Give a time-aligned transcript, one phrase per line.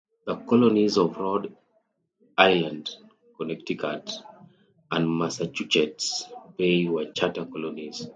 [0.25, 1.55] The colonies of Rhode
[2.35, 2.89] Island,
[3.37, 4.09] Connecticut,
[4.89, 6.25] and Massachusetts
[6.57, 8.07] Bay were charter colonies.